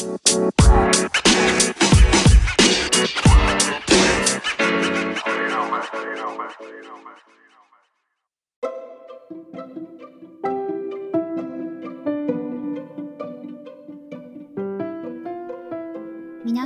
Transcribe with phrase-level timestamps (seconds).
[0.00, 0.16] 皆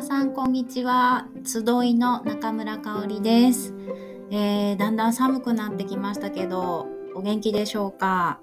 [0.05, 1.27] さんこんにちは。
[1.45, 3.75] 集いの中村香織です、
[4.30, 8.39] えーだんだん寒くなってきましたけどお元気でしょうか、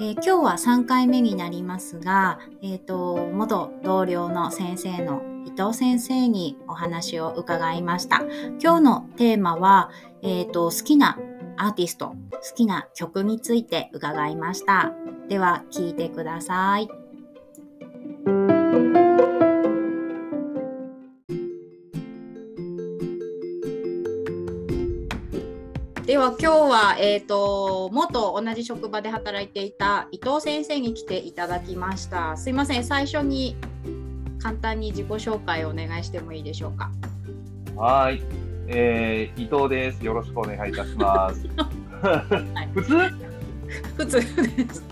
[0.00, 8.22] えー今日は3回目になりますが、えー、と元同僚の先生の伊藤先生にお話を伺いました。
[8.62, 9.90] 今日のテーマは、
[10.22, 11.18] えー、と好きな
[11.56, 12.16] アーティスト好
[12.54, 14.92] きな曲について伺いました。
[15.28, 17.07] では聴いてください。
[26.18, 33.54] では今日は、えー、と元同じ職場で働いていた伊藤先生に来ていただきましたすいません最初に
[34.42, 36.90] 簡単に自己紹介をお願いしてもいいでしょうか？
[37.76, 38.22] はーい、
[38.66, 40.04] えー、伊藤です。
[40.04, 41.46] よろしくお願いいたします。
[41.46, 41.50] い
[42.74, 42.98] 普通？
[43.96, 44.84] 普通です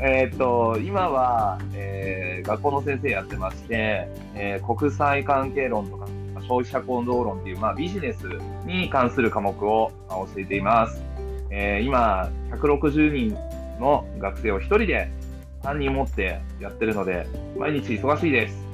[0.00, 6.06] えーっと今は、えー学校の先生やってまして、えー国際関係論とか
[6.48, 8.26] 消費者行動論っていうまあビジネス
[8.64, 11.02] に関する科目を教えています。
[11.50, 13.36] えー今160人
[13.80, 15.10] の学生を一人で
[15.62, 17.26] 担任持ってやってるので
[17.56, 18.68] 毎日忙しいです。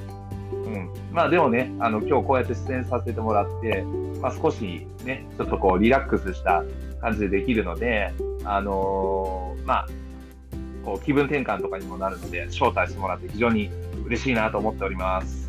[0.51, 3.83] うん、まあでもね、あの今日こうやって出演させてもらって、
[4.21, 6.63] まあ、少しね、ちょっとこうリラックスした
[7.01, 9.87] 感じでできるので、あのーまあ、
[10.83, 13.69] こう気分転換とかにもなるので、招待してもらって非常に
[14.05, 15.44] 嬉しいなと思っております。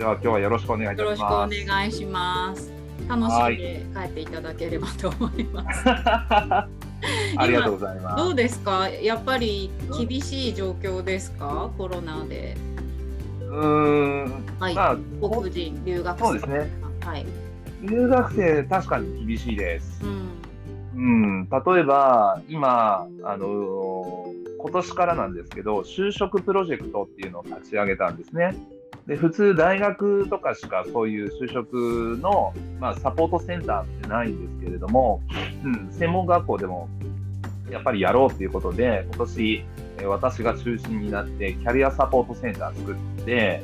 [0.00, 1.66] では今日はよろしくお願いいたしよろしくおます。
[1.66, 2.72] 願いします。
[3.06, 5.82] 楽しんで帰っていただければと思います。
[5.86, 6.66] あ
[7.46, 8.24] りがとうございます。
[8.24, 8.88] どうですか？
[8.88, 11.70] やっぱり厳しい状況ですか？
[11.76, 12.56] コロナで。
[13.42, 16.24] うーん、はい、まあ、黒人留学生。
[16.24, 16.70] そうですね。
[17.02, 17.26] はい、
[17.82, 20.00] 留学生確かに厳しいです。
[20.02, 20.30] うん、
[20.94, 21.00] う
[21.42, 28.54] ん、例えば今、あのー今年からなんですけど、就職プロジェクトっていうのを立ち上げたんですね。
[29.10, 35.20] で普通、大学とかしかそういう就職の、まあ、サポートセンターってないんですけれども、
[35.64, 36.88] うん、専門学校でも
[37.72, 39.64] やっぱりやろうっていうことで、今年、
[39.98, 43.60] えー私が中心になって、キャリアサポートセンター作って、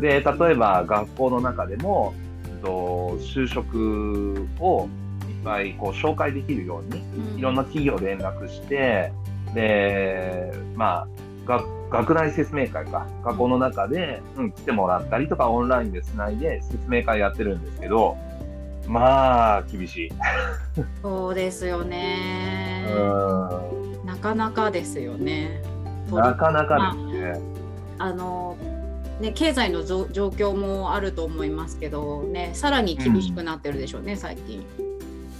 [0.00, 0.22] で例え
[0.54, 2.14] ば学校の中でも、
[2.62, 4.88] 就職を
[5.28, 9.12] いっぱいこう紹介できるように、いろんな企業で連絡して、
[9.54, 11.08] で、まあ、
[11.46, 18.16] 学学内説明会か、学校の中で、うん、来てもらったりとか、オンラインでつないで説明会やってるんですけど、
[18.86, 20.12] まあ、厳しい。
[21.02, 22.86] そうですよね。
[22.88, 25.62] うなかなかですよね。
[26.10, 27.40] ん、なかなかですね。
[27.98, 28.56] あの
[29.20, 34.62] ね経済のぞ状況もあると思いますけどねさらに厳しくなってるでしょうね、最近、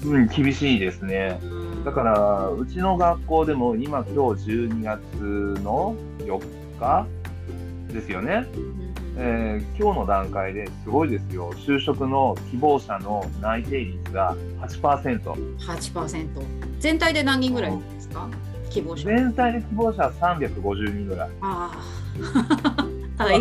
[0.04, 1.38] うん、厳しいですね。
[1.42, 5.00] うんだから、うちの学校でも今、今日12月
[5.62, 6.40] の4
[6.80, 7.06] 日
[7.92, 8.44] ですよね。
[8.54, 8.76] うん
[9.18, 11.50] えー今日の段階ですごいですよ。
[11.54, 15.20] 就職の希望者の内定率が8%。
[15.58, 16.28] 8%
[16.80, 18.28] 全体で何人ぐらいですか？
[18.68, 21.30] 希望者全体で希望者は350人ぐらい。
[21.40, 22.86] ああ
[23.24, 23.40] 大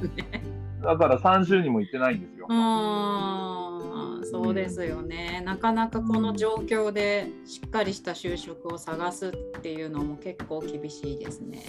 [0.00, 0.42] ですね
[0.82, 2.46] だから30人も行ってないんですよ。
[2.50, 3.87] うー
[4.20, 5.42] んそうですよね。
[5.44, 11.62] なかなかこの状況でしっかりした就職を探すっていうのも結構厳しいですね。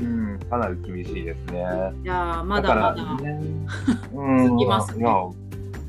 [0.00, 1.64] うん、かなり厳しいですね。
[2.02, 2.94] じゃあまだまだ。
[2.94, 3.40] からね、
[4.12, 4.46] うん。
[4.48, 5.00] 続きますね。
[5.00, 5.46] いや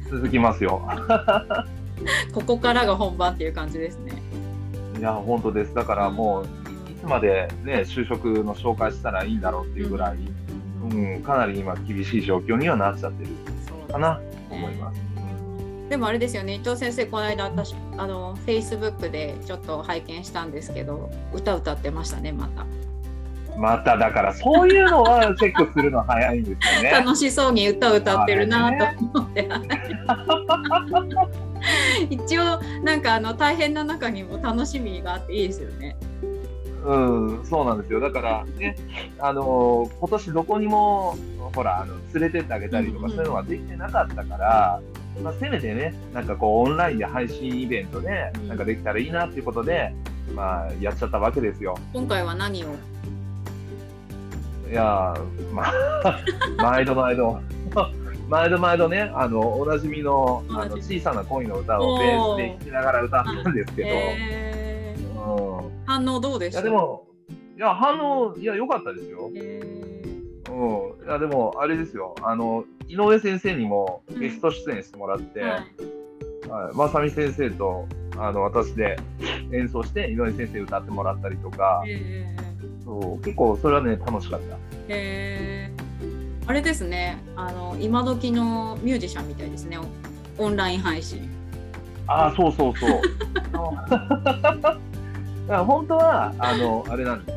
[0.10, 0.82] 続きますよ。
[2.34, 4.14] ここからが本番っていう感じですね。
[4.98, 5.74] いや、本当です。
[5.74, 6.46] だからもう、
[6.92, 10.18] いつまでね、就職の紹介したらいいんだろうっていうぐらい、
[10.92, 13.32] うん、かなり今厳しい状況にはなっちゃってる
[13.92, 14.22] かな。
[14.50, 15.07] と思います。
[15.90, 22.66] でもあれですよね伊藤先生この間私あのフェイスブックでちょっと拝見したんですけど歌歌ってましたねまた
[23.58, 26.92] まただからそういうのはチェックするの早いんですよね。
[27.04, 29.50] 楽しそうに歌歌ってるなと思って、
[32.08, 35.98] 一応なんかあの大変な中にも楽しみがあっていいですよね。
[36.86, 38.00] うん、そうなんですよ。
[38.00, 38.76] だからね、
[39.18, 41.18] あの今年どこにも
[41.56, 44.80] ほらあの連れてってあげたりとか、そういうのができてなかったから、
[45.24, 48.48] まあ、せめてね、なんかこうオンラインで配信イベントでうん。
[48.50, 49.94] なんかできたらいいなっていうことで、
[50.36, 51.78] まあやっちゃったわけですよ。
[51.94, 52.68] 今回は何を？
[54.70, 55.64] いやー、ま
[56.04, 56.20] あ
[56.62, 57.40] 毎度毎度。
[58.30, 63.90] 毎度毎度ね、あのおなじみのあの小さな恋の歌をベースで聴きながら歌ったんですけど、
[65.86, 66.60] 反応どうでいした？
[66.60, 67.06] やでも、
[67.58, 69.30] いや、反応、いや、良かったですよ。
[70.58, 71.06] うん。
[71.06, 72.16] いや、でも、あれですよ。
[72.24, 75.44] あの、井上先生にもゲスト出演してもらって、
[76.74, 77.88] まさみ先生と
[78.18, 78.98] あの私で
[79.52, 82.26] 演奏して井上先生歌ってもらったりとか、へ
[82.84, 83.24] そう。
[83.24, 84.56] 結構それはね楽しかった。
[84.56, 84.60] ー
[84.90, 87.18] へーあれですね。
[87.36, 89.78] あの今時のミュージシャンみたいですね。
[90.38, 91.30] オオンライン配信。
[92.08, 93.02] ああそうそうそう。
[93.54, 93.74] あの
[94.56, 94.80] だか
[95.48, 97.37] ら本当はあのあれなんです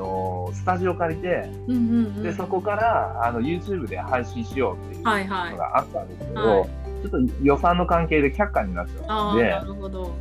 [0.00, 2.22] のスタジオ借りてうんうんうん。
[2.22, 6.68] でそこからあの YouTube で配信しようっていうはいはいのがあったんですけど、はい
[7.00, 10.14] ちょっと予算の関係で却下になっちゃったんでな、るほど。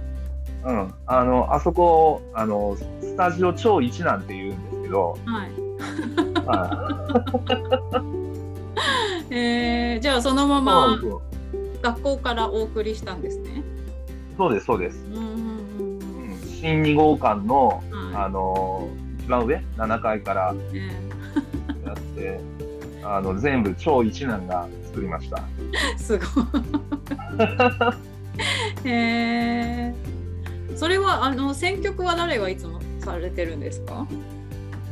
[0.63, 5.51] うん、あのあそこあのスタジオ超一なんて言うんですけど、はい。
[6.45, 6.93] は
[9.29, 9.33] い。
[9.35, 10.97] えー、じゃあそのまま
[11.81, 13.63] 学校からお送りしたんですね。
[14.37, 15.05] そうです、そうです。
[15.13, 15.39] うんうん
[16.61, 20.59] 新2号館の、うんあの一番上、7階からね
[21.85, 22.39] やって、
[23.03, 25.41] あの全部超一男が作りました。
[25.97, 26.45] すごい。
[28.85, 29.93] へえ。
[30.75, 34.05] それはあの選曲は誰がいつもされてるんですか？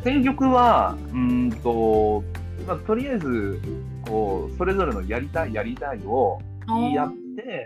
[0.03, 1.17] 選曲は、うー
[1.47, 2.23] んと、
[2.67, 3.59] まあ、とりあえず、
[4.07, 7.17] こう、それぞれのやりたい、やりたいを言い合って、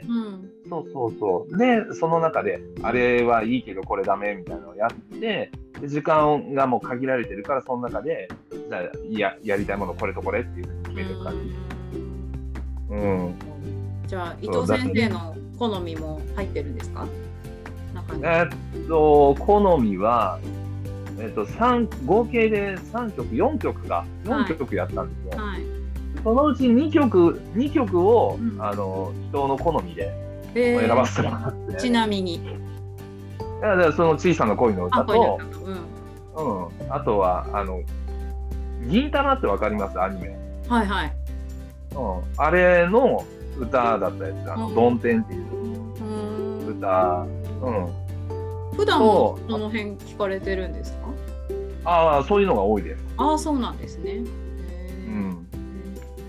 [0.08, 0.50] うん。
[0.70, 1.58] そうそうそう。
[1.58, 12.96] で、その中で、あれはいいけどこれダメみたいなのをやって、で時間がもう限られてるから、その中で、じゃあややりたいものこれとこれっていうふうに決めてる感じ。
[12.96, 13.36] うん。
[14.08, 17.08] じゃあ伊藤先生の好みも入ってるんですか？
[18.24, 20.40] えーっと、好みは、
[21.18, 25.44] えーっと、三合計で3曲、4曲か、4曲やったんですよ。
[25.44, 25.62] はい。
[26.24, 30.12] そのうち2曲、2曲を、うんあの、人の好みで
[30.56, 32.42] え選ばせてもらって、ちなみに。
[33.62, 35.40] だからその小さな恋のあ、歌と。
[36.36, 36.66] うん。
[36.66, 37.82] うん、あとは、あの、
[38.88, 40.02] 銀玉ってわかります？
[40.02, 40.38] アニメ。
[40.68, 41.14] はいはい。
[41.96, 42.24] うん。
[42.38, 43.24] あれの
[43.60, 46.78] 歌だったやつ、あの、うんドンテンっていううーん。
[46.78, 47.26] 歌。
[47.62, 47.88] うん。
[48.76, 51.08] 普段もその辺聞かれてるんですか？
[51.84, 53.04] ああ、そういうのが多いです。
[53.18, 54.22] ああそうなんですね。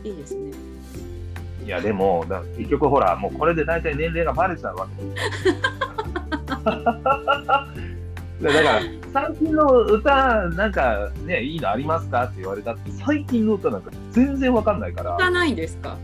[0.04, 0.52] いいですね。
[1.64, 5.54] いや、でも、だ結局ほら、もうこれで大体年齢がバレちゃうわけですよ。
[8.42, 8.80] だから、
[9.12, 15.96] 最近の歌、なんかね、いいのありますかって言われたって、最近の歌なんか全然わかんないから聞、かないんですか？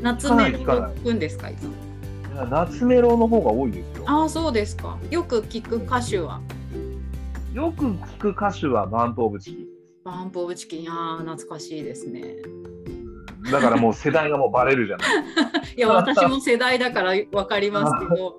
[0.00, 1.72] 夏メロい聞くんですかいつも？
[2.48, 4.04] 夏メロの方が多いですよ。
[4.06, 4.96] ああそうですか。
[5.10, 6.40] よく聞く歌手は？
[7.52, 9.66] よく聞く歌手はバンプオブチキン。
[10.04, 10.90] バンプオブチキン。
[10.90, 12.36] ああ懐かしいですね。
[13.52, 15.08] だからもう世代がもうバレるじゃない。
[15.76, 18.36] いや私も世代だからわかりますけど。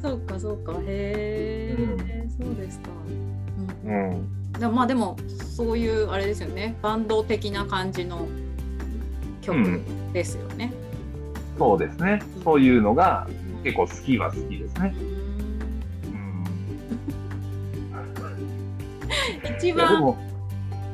[0.00, 0.72] そうかそうか。
[0.86, 2.88] へえ、そうですか。
[3.84, 4.10] ううん。
[4.10, 4.52] うん。
[4.52, 5.16] でまあでも
[5.54, 6.76] そういうあれですよね。
[6.80, 8.26] バンド的な感じの
[9.42, 10.72] 曲うんですよね。
[11.58, 12.22] そうですね。
[12.44, 13.26] そういうのが
[13.64, 14.94] 結構好きは好きですね。
[16.04, 16.16] うん
[19.50, 19.56] うん。
[19.56, 20.25] 一番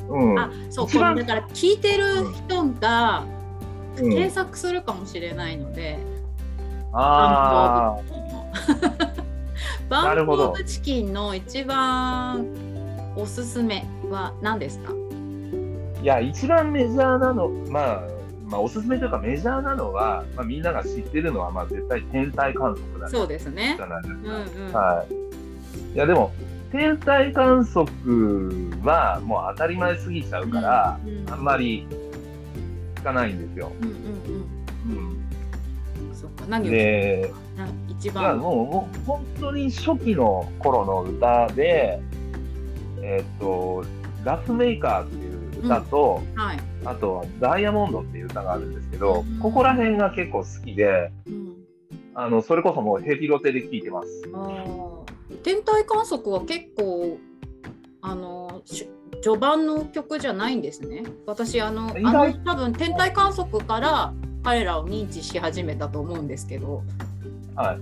[0.09, 0.39] うん。
[0.39, 3.25] あそうだから聞いてる人が
[3.97, 5.99] うん検索するかもしれないので、
[6.93, 7.97] あ
[9.89, 12.47] バンプなるほどオブチキンの一番
[13.15, 14.91] おすすめは何ですか？
[14.91, 16.01] あ。
[16.01, 18.01] いや、一番メジャーなの、まあ、
[18.47, 23.95] まあ、おすすめというかメジャーなのは、まあ、みんなが知ってるのは、まあ、絶対天体観測だそうですねうんか。
[23.95, 24.73] うん。
[24.73, 25.13] はい。
[25.93, 26.31] いや、でも、
[26.73, 27.85] 天体観測
[28.83, 31.85] はもう当たり前すぎちゃうから、うんあんまり
[32.95, 33.71] 聞かないんですよ。
[33.79, 33.95] うんうん
[34.87, 36.07] うん。
[36.07, 36.15] うん。
[36.15, 42.01] そっか何をで、な一番もうもう本当に初期の頃の歌で、
[43.03, 43.85] えっと、
[44.23, 46.59] ラフメーカーっていう歌と、はい。
[46.85, 51.53] あとはダイヤモンドっていう歌があるんですけど、うんここら辺が結構好きで、うん。
[52.15, 54.07] あの、それこそもうヘビロテで聴いてます。
[55.43, 57.17] 天体観測は結構
[58.01, 58.89] あのし
[59.21, 61.03] 序盤の曲じゃないんですね。
[61.25, 66.83] 私あのあの多分天体観測から彼らを認知し始めたと思うんですけど、
[67.55, 67.77] はい。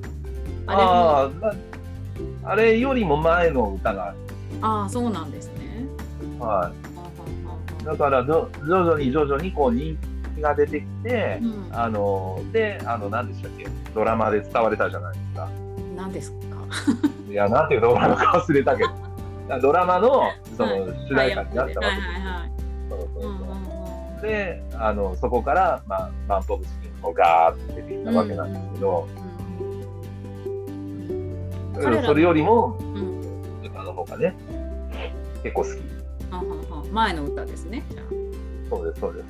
[0.68, 1.54] あれも
[2.44, 4.18] あれよりも前の歌がある。
[4.62, 5.86] ああそうなんですね。
[6.40, 6.72] は。
[7.82, 9.98] いだからど、徐々に徐々にこう人
[10.36, 13.66] 気が出てきて、うんあの、で、あの、何でしたっけ、
[13.96, 15.50] ドラマで伝われたじゃないですか。
[15.96, 16.51] 何ですか？
[17.30, 18.90] いや、なんていうドラマか忘れたけど。
[19.62, 22.52] ドラマのそのはい主題歌になったわはいけはいはい。
[22.90, 29.08] そうそううんうんそうであのそこから、まあ、バンプ・オブ・チキンもガーッと出てきたわけなんですけど、
[32.06, 34.36] それよりもうんあの方がね、
[35.44, 35.72] 結構好き。
[36.32, 36.44] はは
[36.78, 37.84] は前の歌ですね。
[37.90, 38.06] じゃあ
[38.70, 39.26] そうです、そうです。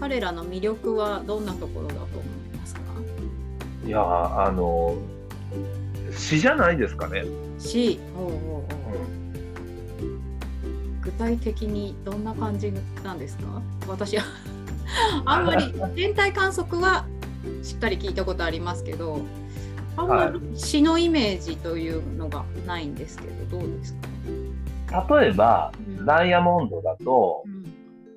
[0.00, 2.80] 彼らの魅力はどんなところだと思いますか？
[3.84, 4.94] いやーあの
[6.18, 7.24] 詩じゃないですかね。
[7.58, 8.62] ?C、おうおうおう。
[11.02, 12.72] 具体的にどんな感じ
[13.02, 13.62] なんですか？
[13.88, 14.24] 私は
[15.24, 17.06] あんまり天体観測は
[17.62, 19.20] しっかり聞いたことありますけど
[19.96, 23.94] あんまり詩のイメージというのがないんですけどどうです
[24.86, 26.06] か、例えば、うん。
[26.06, 27.64] ダイヤモンドだとう、ん。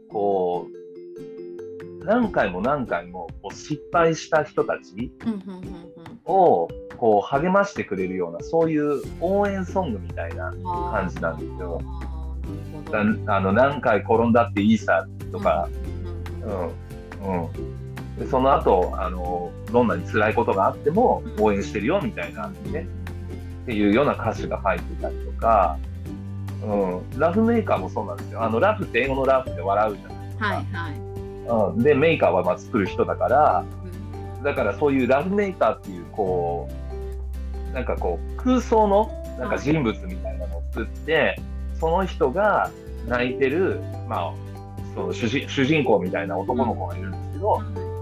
[0.10, 0.68] こ
[2.02, 6.01] う、何回も何回も失敗した人たちうんうんうん
[6.32, 11.82] をこう励ましてくれるような、そういう応援ソングみたいなうん感じなんですよ。
[13.28, 15.70] あの何回転んだっていいさとか、
[16.44, 17.82] うんうん
[18.18, 22.88] でその後あのどんなに辛いことがあっても応援してるよみたいな、ね、
[23.64, 25.78] っていうような歌詞が入ってたりとか、
[26.64, 28.44] うん、ラフメーカーもそうなんですよ。
[28.44, 31.72] あのラフって英語のラフで笑うじゃないですか、はいはい。
[31.74, 33.81] うん、でメーカーはまあ作る人だからうん
[34.44, 36.70] だからそういうラフメーカーっていうこ
[37.72, 41.40] うなんかこう空想のなんか人物みたいなのを作って、
[41.80, 42.70] その人が
[43.08, 44.34] 泣いてる、まあ、
[44.94, 47.62] その主人主人公みたいな男の子がいるんですけど、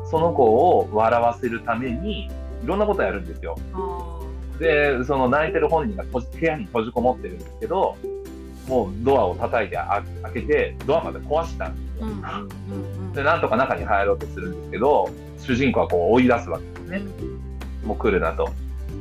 [0.10, 2.30] その子を笑わせるためにい
[2.66, 3.58] ろんなことやるんですよ。
[3.74, 4.20] あ
[4.60, 7.96] で、その泣いてる本人が部屋に閉じこもってるんですけど、
[8.68, 12.08] もうドアを叩いてあ開けて、ドアまで壊したんですよ。
[13.14, 17.02] で、なんとか中に入ろうとするんですけど、主人公はこう追い出すわけですね。
[17.86, 18.50] もう来るなと。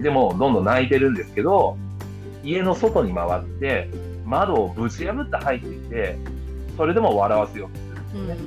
[0.01, 1.77] でも、どんどん泣いてるんですけど、
[2.45, 3.91] 家の外に回って、
[4.25, 6.17] 窓をぶち破って入っていて、
[6.77, 7.79] それでも笑わせようと
[8.11, 8.45] するんですね。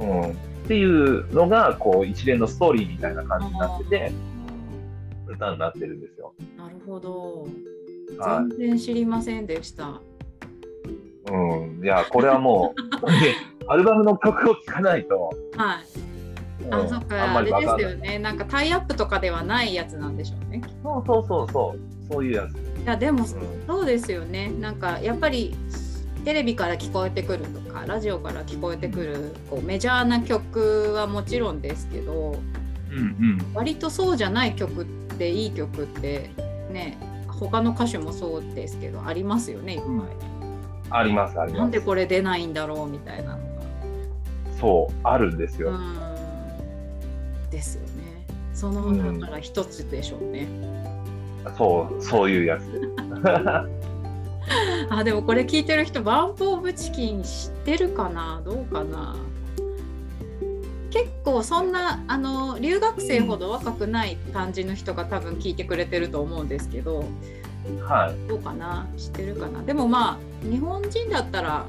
[0.00, 0.34] うんうん、っ
[0.66, 4.12] ていうのが、こう、一連のストーリーみたいな感じになってて、
[5.26, 6.34] 歌になってるんですよ。
[6.56, 7.46] なるほど。
[8.18, 10.00] は全然知りませんでした。
[11.28, 11.32] い。
[11.32, 11.84] うん。
[11.84, 16.03] いや、これはもう、ねアルバムの曲を聴かないと、はい。
[16.66, 17.60] うんあ、そっか、あれで。
[17.60, 18.18] すよね。
[18.18, 20.62] なんかタイアップとかではないやつなんでしょうね。
[20.82, 22.54] そうそうそうそう、そういうやつ。
[22.82, 23.26] いや、でも、うん
[23.66, 24.52] そうですよね。
[24.60, 25.54] なんか、やっぱり。
[26.24, 32.36] テレビから聞こえてくるとか、ラジオから聞こえてくる、こうメジャーな曲はもちろんですけど。
[32.90, 33.38] うんうん。
[33.52, 34.84] 割とそうじゃない曲っ
[35.18, 36.30] ていい曲って
[36.70, 36.96] ね
[37.28, 40.02] 他の歌手もそうですけどありますよねいっぱい、うん
[40.90, 41.60] あります、ありま。
[41.60, 43.38] なんですこれ出ないんだろうみたいなの
[44.60, 45.72] そう、あるんですよ。
[45.72, 46.13] がうん
[47.54, 50.48] ですよねそのうんだから一つでしょうね、
[51.56, 52.62] そう、そういうやつ。
[54.90, 58.42] あでもこれ聞いてる人バンプ・オブ・チキン知ってるかな？
[58.44, 59.16] どうかな？
[60.90, 67.04] 結構そんなあの留学生ほど若くない感じの人が多分聞いてくれてると思うんですけど、
[67.80, 68.28] はい。
[68.28, 68.86] どうかな？
[68.96, 69.62] 知ってるかな？
[69.62, 70.18] でもまあ
[70.48, 71.64] 日本人だったら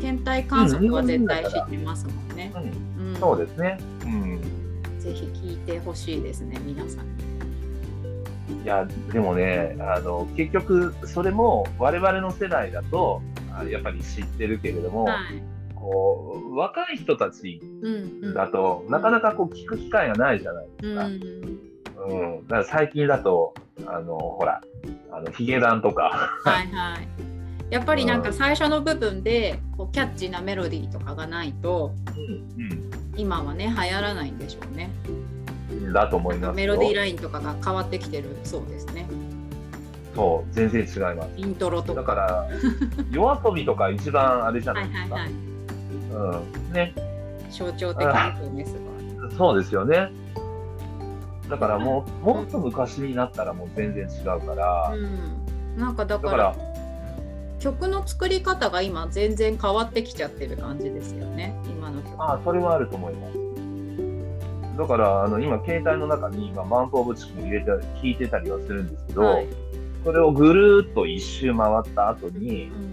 [0.00, 2.52] 天体観測は絶対知ってますもんね。
[2.54, 2.58] う
[3.02, 3.78] ん、うんそうですね。
[4.04, 4.40] うん。
[5.04, 8.62] ぜひ聞いてほしいですね皆さんに。
[8.62, 13.20] いや、でもね、あの、結局、それも我々の世代だと、
[13.52, 15.42] あやっぱり知ってるけれども、はい。
[15.74, 18.34] こう、若い人たちうんうん。
[18.34, 21.04] だと、なかなかこう聞く機会がないじゃないですか。
[21.04, 21.20] うん
[22.10, 22.46] うん。
[22.48, 23.54] だから最近だと、
[23.86, 24.62] あの、ほら、
[25.10, 27.34] あの、ヒゲダンとか、はいはい。
[27.70, 31.92] やっぱりなんか最初の部分でこうキャッチーなメロディーとかがないと
[33.16, 34.90] 今はね流行らないんでしょうね。
[35.70, 36.52] うん、だと思いますよ。
[36.54, 39.06] メロディーラインとかが変わってきてるそうですね。
[40.14, 41.30] そう、全然違います。
[41.36, 42.00] イントロとか。
[42.00, 42.48] だから、
[43.10, 45.14] 夜遊びとか一番あれじゃなはいいですか。
[45.14, 45.32] はいはい。
[46.12, 46.72] うん。
[46.72, 46.94] ね。
[47.50, 48.72] 象徴的ですよねす
[49.20, 49.32] ごい。
[49.36, 50.10] そうですよね。
[51.48, 56.54] だからもう、もっと昔になったらもう全然違うから、うん、なんかだから、
[57.64, 62.22] 曲の作り方が今全然変わってきちゃってる感じですよね今の曲。
[62.22, 63.38] ああ、それはあると思います。
[64.76, 69.46] だから、あの、今、携帯の中に、今、バンプオブチキン入れて、聴いてたりはするんですけど、はい
[70.04, 72.90] それをぐるーっと一周回った後に、うん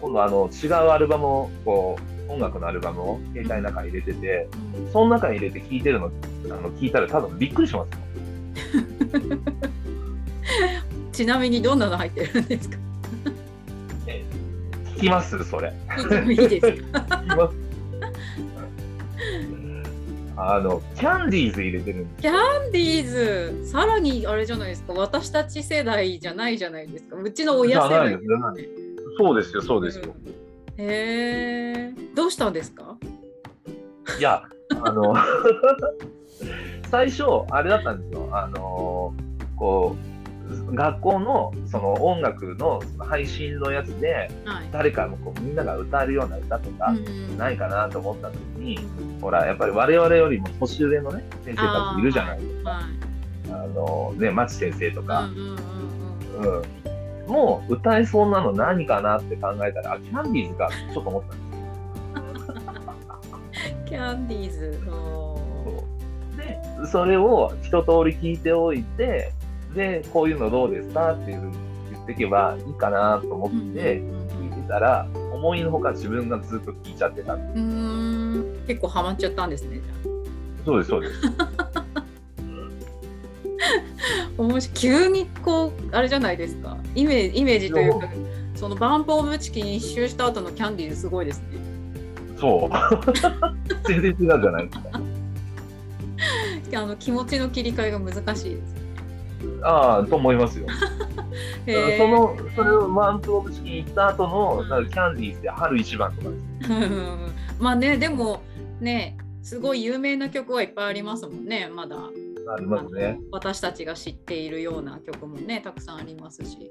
[0.00, 9.38] 今度、あの、違うアルバムを、こう、音楽のアルバムを携帯の中に入れてて、うんその中に入れて聴いてるの、あの、聞いたら多分びっくりしますよ。
[11.10, 12.76] ちなみにどんなの入ってるんですか？
[12.76, 12.80] 聞
[15.04, 15.44] きます？
[15.44, 15.72] それ。
[15.88, 16.84] 聞いいいです？
[20.36, 22.32] あの、キャンディーズ入れてるキャ
[22.68, 23.08] ンディー
[23.62, 23.70] ズ。
[23.70, 24.92] さらにあれじゃないですか。
[24.94, 27.16] 私たち世代じゃないじゃないですか。
[27.16, 28.18] うちの親世代。
[29.16, 30.12] そうですよ、そうですよ。
[30.76, 32.96] へえどうしたんですか？
[34.18, 34.42] いや、
[34.82, 35.14] あの、
[36.90, 38.28] 最初、あれだったんですよ。
[38.32, 39.14] あの、
[39.56, 40.13] こう、
[40.72, 44.68] 学校のその音楽のその配信のやつではい。
[44.72, 48.78] 誰かもこうみんなが歌えるような歌とかうんないかなと思った時に、
[49.20, 52.70] ほらやっぱり我々よりも年上のね先生たちいるじゃないですか。
[52.70, 52.84] はい
[53.50, 55.56] あのね町先生とか、うん
[57.26, 61.50] もう歌えそうなの何かなって考えたらあキャンディーズかってちょっと思ったん
[62.30, 64.78] です キャンディーズ。
[64.84, 64.92] の
[65.64, 65.84] そ
[66.34, 66.36] う。
[66.36, 69.32] でそれを一通り聞いておいて
[69.74, 71.56] でこういうのどうですかっていうふうに
[71.92, 77.34] 言っていけばいいかなと思って聞いてたら思いのほか自分がずっと聞いちゃってた。
[77.34, 78.66] んでうーん。
[78.66, 81.20] 結構ハマっちゃったんですねじゃそうですそうです。
[81.38, 82.04] あ
[84.42, 84.74] 面白い。
[84.74, 86.76] 急にこうあれじゃないですか。
[86.94, 88.08] イメイメージというか
[88.54, 91.58] そのバンプ・オブ・チキン一周した後のキャンディーズすごいですね。
[92.38, 92.70] そう。
[93.86, 95.00] 全然違うじゃないですか。
[96.76, 98.83] あの気持ちの切り替えが難しいです
[99.62, 100.66] ああと思いますよ。
[101.98, 106.36] そのそれをワンプオブチキン行った後のなんかキャンディーズで春一番とかで
[106.66, 106.72] す。
[106.72, 107.18] うん。
[107.58, 108.42] まあねでも
[108.80, 111.96] ねすごい有名な曲はいっぱいありますもんねまだ。
[111.96, 113.18] ありますね。
[113.32, 116.70] 私たちが知っているような曲もねたくさんありますし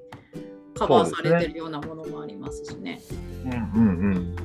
[0.77, 3.01] カバーされてるようなものもありますしね。
[3.45, 4.35] うんうんうん。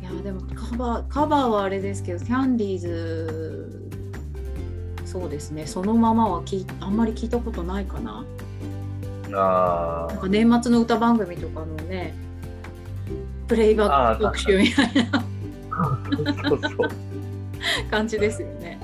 [0.00, 3.87] いやでもカバーカバーはあれですけどキャンディーズ
[5.10, 5.66] そうですね。
[5.66, 8.26] そのままはきあんまり聞いたことないかな。
[9.32, 12.14] あなんか年末の歌番組とかのね
[13.46, 15.24] プレイバック特集みたいな。
[15.70, 15.98] あ
[16.46, 16.88] そうそう。
[17.90, 18.78] 感じですよね。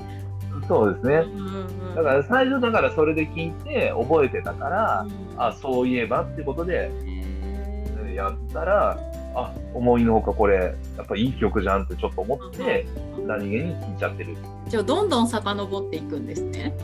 [0.67, 1.13] そうですね。
[1.13, 1.95] うんうんうん。
[1.95, 5.41] だから最初だからそれで聞いて覚えてたから、うん。
[5.41, 8.99] あそういえばってことでへやったら
[9.35, 14.35] あ思いのほかこれやっぱいい曲じゃんってちょっと思ってー何気に聴いちゃってる。
[14.67, 16.75] じゃあどんどん遡っていくんですね。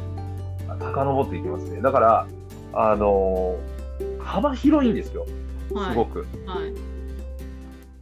[0.79, 1.81] 遡っていきますね。
[1.81, 2.27] だから
[2.73, 3.71] あのー
[4.23, 5.25] 幅広いんですよ。
[5.73, 5.91] はい。
[5.91, 6.25] すごく、は
[6.61, 6.73] い。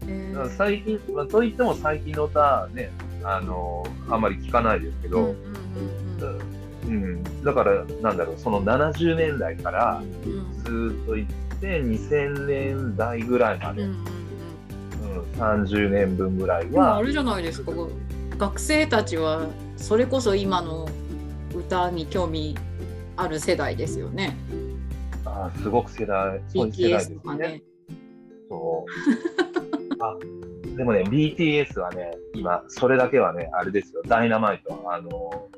[0.07, 0.49] えー。
[0.49, 2.91] 最近、まあ、といっても最近の歌ね
[3.23, 5.35] あのーあんまり聞かないですけど、
[6.87, 10.01] うんだからなんだろうその70年代から
[10.63, 15.21] ずーっと行って2000年代ぐらいまで、うんうんうん。
[15.39, 17.71] 30年分ぐらいでもあはれじゃないですか
[18.39, 20.87] 学生たちはそれこそ今の
[21.53, 22.55] 歌に興味
[23.17, 24.37] ある世代ですよね。
[25.25, 27.61] あーすごく世代そういう世代ですねね。
[28.49, 30.15] そうあ
[30.77, 35.49] でもね BTS はね今それだけはねあれですよダイナマイトあの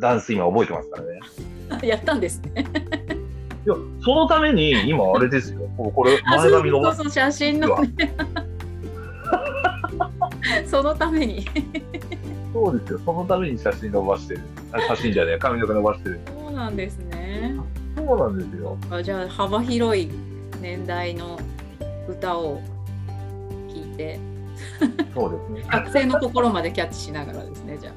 [0.00, 2.64] ダンス今覚えてますからね やったんですね。
[3.66, 8.14] いやそのために今あれですよここれあ前髪伸ばすそうそう写真のね。
[10.66, 11.44] そのために。
[12.52, 13.00] そうですよ。
[13.04, 14.40] そのために写真伸ばしてる。
[14.72, 16.20] あ写真じゃねえ 髪の毛伸ばしてる。
[16.26, 17.56] そうなんですね。
[17.96, 18.76] そうなんですよ。
[18.90, 20.10] あじゃあ幅広い
[20.60, 21.38] 年代の
[22.08, 22.60] 歌を
[23.68, 24.18] 聞いて。
[25.14, 25.64] そうですね。
[25.72, 27.90] 学生の心までキャッチしながらですねじゃ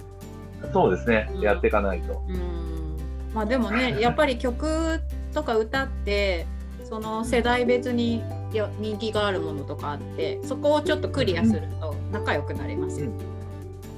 [0.64, 0.68] あ。
[0.72, 1.30] そうですね。
[1.36, 1.42] うん。
[1.42, 2.22] やっていかないと。
[2.28, 2.96] うん。
[3.34, 5.02] まあでもねやっぱり曲
[5.34, 6.48] とか歌って
[6.86, 13.12] その世代別によ人気があるものとかあってそこをちょっとクリアすると仲良くなれますよ。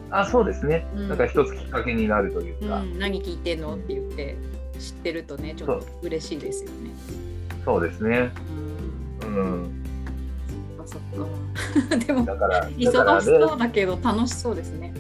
[0.10, 4.38] あそうですねうんなんか一つきっかけになるというか、うん、何聞いてんのって言って
[4.80, 6.92] 知ってるとねちょっと嬉しいですよね。
[7.66, 8.32] そうですね
[9.22, 9.84] うんうん
[10.86, 11.98] そっかそっか。
[12.06, 14.94] でもだから忙しねそうだけど楽しそうですね。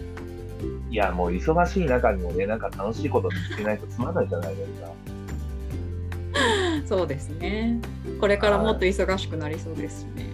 [0.89, 4.87] いやもう忙しい中にもねなんか楽しいこと見つけないとつまんないじゃないですか
[6.87, 7.79] そうですね。
[8.19, 10.26] これからもっと忙しくなりそうですしね。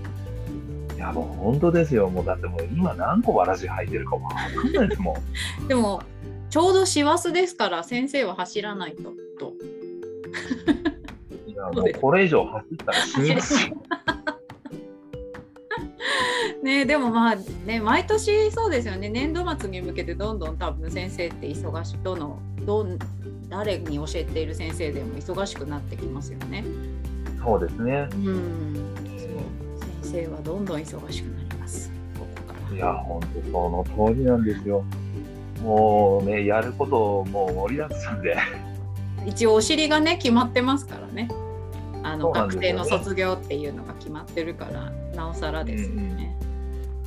[1.04, 2.10] いやもう本当ですよ。
[2.10, 5.18] もうだってもう今何個わらじ履いてるかわかんないですも
[5.62, 5.68] ん。
[5.68, 6.02] でも
[6.50, 9.12] ちょうど師走ですから先生は走らないと。
[9.38, 9.52] と。
[11.46, 13.76] いやもうこれ以上走ったら死にますよ。
[16.64, 17.36] ねでもまあ
[17.66, 19.10] ね毎年そうですよね。
[19.10, 22.98] 年度末に向けてどんどん多分先生って忙しいどのどん
[23.50, 26.64] 誰に教えている先生でも忙しくなってきますよね。
[27.44, 28.08] そうですね。
[28.14, 28.93] うん
[30.14, 31.92] 生はどんどん忙しくなります。
[32.18, 32.76] ここから。
[32.76, 34.84] いや本当その通りなんですよ。
[35.64, 38.38] もうねやることもう盛りだくさんで。
[39.26, 41.30] 一応お尻がね決まってますからね。
[42.04, 42.40] あのね。
[42.42, 46.38] 学生の卒業っていうのが決まってるからなおさらですよね。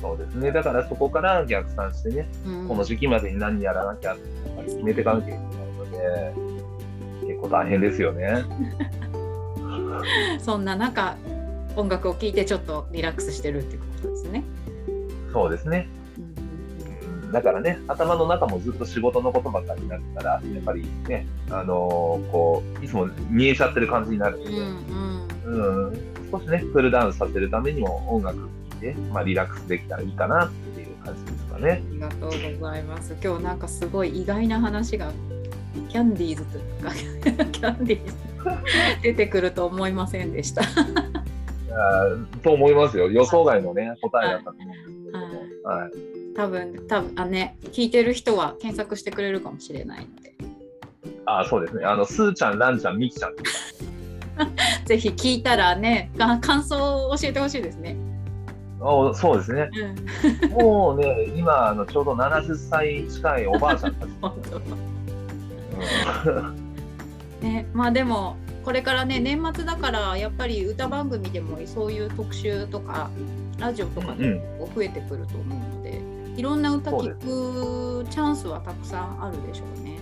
[0.01, 0.51] そうですね。
[0.51, 2.67] だからそこから逆算してねうん。
[2.67, 6.33] この時期までに何やらなきゃってやっぱり決めていかなきゃいけないので
[7.33, 8.43] 結構大変ですよね。
[10.39, 11.15] そんな中
[11.77, 14.43] 音楽を聴いてちょっとリラックスしてるってことですね。
[15.31, 15.87] そうですね
[16.17, 28.45] うんうんだからね、頭の中もずっと仕事のことばっかりになってたら、やっぱりね、あのーこう、いつも見えちゃってる感じになるので、うんうんうん、少しね、クールダウンさせるためにも音楽聴
[28.77, 31.71] いて、まあ、リラックスできたらいいかなっていう感じですかね。
[31.71, 33.15] ありがとうございます。
[33.21, 35.11] 今日なんかすごい意外な話が
[35.89, 36.93] キャンディーズとか
[37.51, 38.13] キャンディーズ
[39.01, 40.61] 出てくると思いませんでした。
[42.43, 43.09] と思いますよ。
[43.09, 45.69] 予想外のね、答えだったと思うんですけれども。
[45.69, 45.91] はい。
[46.35, 50.35] 多分多分あね聞いてる人は検索してくれるかもしれないので、
[51.25, 51.83] あそうですね。
[51.83, 53.35] あの、すーちゃん、ランちゃん、みきちゃん。
[54.85, 57.97] ぜひ聞いたらねが感想を教えてほしいですね。
[58.79, 59.69] おそうですね。
[60.43, 64.11] うん、もうね、今、あのちょうど70歳近いおばあちゃんたち。
[64.21, 66.67] 本当うん
[67.41, 68.35] ねまあでも
[68.67, 73.09] これからね年末だからやっぱり歌番組でもそういう特集とか
[73.57, 74.41] ラジオとかで
[74.75, 76.01] 増えてくると思うので、
[76.35, 79.97] いろんな歌聞くチャンスはたくさんあるでしょうね。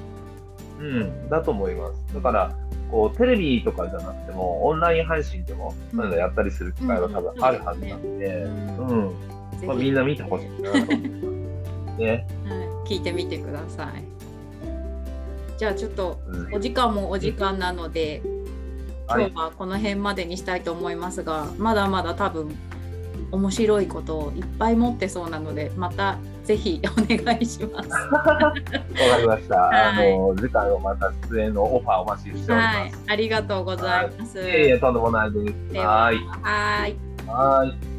[0.79, 2.15] うん、だと思います。
[2.15, 2.55] だから、
[2.89, 9.67] こう、テレビとかじゃなくても、オンライン配信でも、そういうのやったりする機会は多分あるはずなんで、うんうん。
[9.67, 11.19] まあ、みんな見てほしいなと思いま
[11.95, 11.99] す。
[11.99, 12.27] ね。
[12.49, 14.03] はい、聞いてみてください。
[15.57, 18.34] じゃあちょっとうんお時間もお時間なので、はい
[19.07, 22.55] 今日はこの辺までにしたいと思いますが、まだまだ多分
[23.31, 27.89] 面白いことをいっぱい持ってそうなのでまたぜひお願いします。
[27.89, 28.53] わか
[29.19, 29.55] りました。
[29.55, 34.39] はいあの、次回はまた出演のオファーお待ちしておりはいます。、ありがとうございます。
[34.39, 35.77] いえいえ、とんでもないです。
[35.77, 36.17] はい。
[36.41, 36.95] はい。
[37.27, 37.94] はい。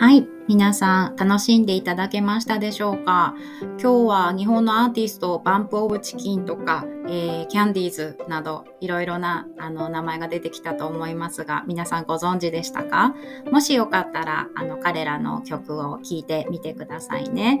[0.00, 0.28] はい。
[0.46, 3.34] 皆さん楽しんでいただけましたでしょうか？
[3.82, 13.12] 今日は日本のアーティスト、バンプオブチキンとか、えーキャンディーズなどいろいろなあの名前が出てきたと思いますが、皆さんご存知でしたか？
[13.50, 17.60] もしよかったらあの彼らの曲を聴いてみてくださいね。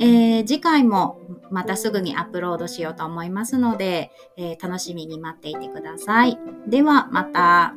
[0.00, 6.38] えー次回もまたすぐにアップロードしようと思いますので、えー楽しみに待っていてください。
[6.66, 7.74] ではまた。